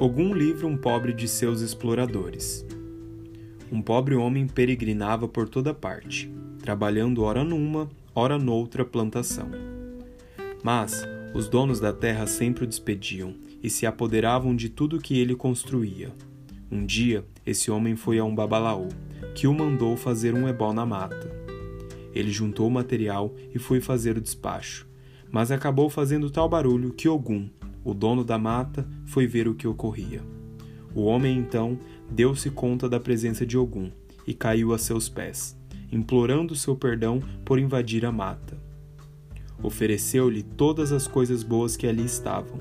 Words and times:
Ogum 0.00 0.32
livra 0.32 0.66
um 0.66 0.78
pobre 0.78 1.12
de 1.12 1.28
seus 1.28 1.60
exploradores. 1.60 2.64
Um 3.70 3.82
pobre 3.82 4.14
homem 4.14 4.46
peregrinava 4.46 5.28
por 5.28 5.46
toda 5.46 5.74
parte, 5.74 6.32
trabalhando 6.62 7.22
ora 7.22 7.44
numa, 7.44 7.86
ora 8.14 8.38
noutra 8.38 8.82
plantação. 8.82 9.50
Mas 10.62 11.06
os 11.34 11.50
donos 11.50 11.80
da 11.80 11.92
terra 11.92 12.26
sempre 12.26 12.64
o 12.64 12.66
despediam 12.66 13.34
e 13.62 13.68
se 13.68 13.84
apoderavam 13.84 14.56
de 14.56 14.70
tudo 14.70 15.02
que 15.02 15.18
ele 15.18 15.36
construía. 15.36 16.10
Um 16.72 16.86
dia, 16.86 17.22
esse 17.44 17.70
homem 17.70 17.94
foi 17.94 18.18
a 18.18 18.24
um 18.24 18.34
babalaô, 18.34 18.88
que 19.34 19.46
o 19.46 19.52
mandou 19.52 19.98
fazer 19.98 20.32
um 20.32 20.48
ebó 20.48 20.72
na 20.72 20.86
mata. 20.86 21.30
Ele 22.14 22.30
juntou 22.30 22.68
o 22.68 22.70
material 22.70 23.34
e 23.54 23.58
foi 23.58 23.82
fazer 23.82 24.16
o 24.16 24.22
despacho, 24.22 24.88
mas 25.30 25.50
acabou 25.50 25.90
fazendo 25.90 26.30
tal 26.30 26.48
barulho 26.48 26.94
que 26.94 27.06
Ogum, 27.06 27.50
o 27.84 27.94
dono 27.94 28.24
da 28.24 28.38
mata 28.38 28.88
foi 29.06 29.26
ver 29.26 29.48
o 29.48 29.54
que 29.54 29.66
ocorria. 29.66 30.22
O 30.94 31.02
homem 31.02 31.38
então 31.38 31.78
deu-se 32.10 32.50
conta 32.50 32.88
da 32.88 32.98
presença 32.98 33.46
de 33.46 33.56
Ogum 33.56 33.90
e 34.26 34.34
caiu 34.34 34.72
a 34.72 34.78
seus 34.78 35.08
pés, 35.08 35.56
implorando 35.90 36.54
seu 36.54 36.76
perdão 36.76 37.20
por 37.44 37.58
invadir 37.58 38.04
a 38.04 38.12
mata. 38.12 38.58
Ofereceu-lhe 39.62 40.42
todas 40.42 40.90
as 40.92 41.06
coisas 41.06 41.42
boas 41.42 41.76
que 41.76 41.86
ali 41.86 42.04
estavam. 42.04 42.58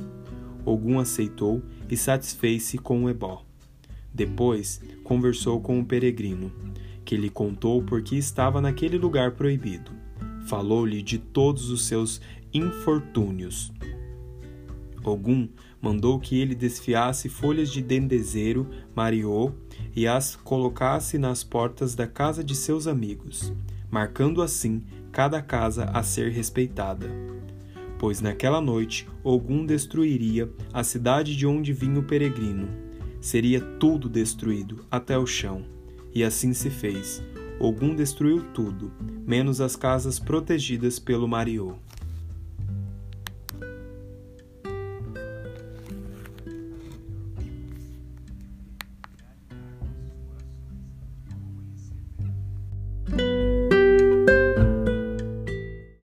Ogum 0.65 0.99
aceitou 0.99 1.61
e 1.89 1.95
satisfez-se 1.95 2.77
com 2.77 3.03
o 3.03 3.09
ebó. 3.09 3.43
Depois 4.13 4.81
conversou 5.03 5.61
com 5.61 5.79
o 5.79 5.85
peregrino, 5.85 6.51
que 7.05 7.15
lhe 7.15 7.29
contou 7.29 7.81
por 7.81 8.01
que 8.01 8.17
estava 8.17 8.61
naquele 8.61 8.97
lugar 8.97 9.31
proibido. 9.31 9.91
Falou-lhe 10.45 11.01
de 11.01 11.17
todos 11.17 11.69
os 11.69 11.85
seus 11.85 12.21
infortúnios, 12.53 13.71
Ogum 15.09 15.47
mandou 15.81 16.19
que 16.19 16.39
ele 16.39 16.55
desfiasse 16.55 17.29
folhas 17.29 17.69
de 17.69 17.81
dendezeiro, 17.81 18.67
mariô, 18.95 19.51
e 19.95 20.07
as 20.07 20.35
colocasse 20.35 21.17
nas 21.17 21.43
portas 21.43 21.95
da 21.95 22.07
casa 22.07 22.43
de 22.43 22.55
seus 22.55 22.87
amigos, 22.87 23.53
marcando 23.89 24.41
assim 24.41 24.83
cada 25.11 25.41
casa 25.41 25.85
a 25.85 26.03
ser 26.03 26.31
respeitada. 26.31 27.09
Pois 27.97 28.21
naquela 28.21 28.61
noite 28.61 29.07
Ogum 29.23 29.65
destruiria 29.65 30.49
a 30.73 30.83
cidade 30.83 31.35
de 31.35 31.45
onde 31.45 31.73
vinha 31.73 31.99
o 31.99 32.03
peregrino. 32.03 32.69
Seria 33.19 33.59
tudo 33.59 34.07
destruído, 34.07 34.85
até 34.89 35.17
o 35.17 35.27
chão. 35.27 35.65
E 36.15 36.23
assim 36.23 36.53
se 36.53 36.69
fez. 36.69 37.21
Ogum 37.59 37.93
destruiu 37.93 38.45
tudo, 38.53 38.89
menos 39.27 39.59
as 39.59 39.75
casas 39.75 40.17
protegidas 40.17 40.97
pelo 40.97 41.27
Mariô. 41.27 41.75